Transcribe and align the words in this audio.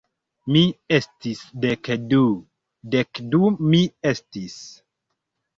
Mi 0.53 0.61
estis 0.97 1.41
dek 1.65 1.91
du... 2.13 2.23
dek 2.97 3.21
du 3.37 3.53
mi 3.67 3.83
estis 4.15 4.59